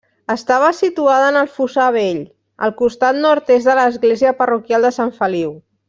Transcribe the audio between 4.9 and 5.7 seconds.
Sant Feliu.